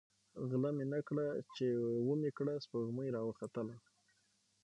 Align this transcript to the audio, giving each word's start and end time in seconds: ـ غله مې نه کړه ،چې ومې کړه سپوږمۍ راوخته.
ـ 0.25 0.41
غله 0.49 0.69
مې 0.77 0.85
نه 0.93 0.99
کړه 1.07 1.27
،چې 1.55 1.65
ومې 2.07 2.31
کړه 2.37 2.53
سپوږمۍ 2.63 3.09
راوخته. 3.15 3.61